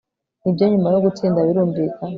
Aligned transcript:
nibyo 0.41 0.65
nyuma 0.71 0.87
yo 0.93 0.99
gutsinda 1.05 1.47
birumvikana 1.47 2.09